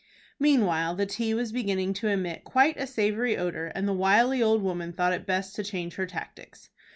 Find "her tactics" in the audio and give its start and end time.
5.93-6.71